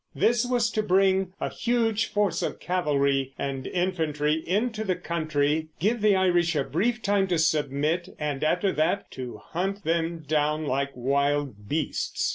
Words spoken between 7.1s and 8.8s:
to submit, and after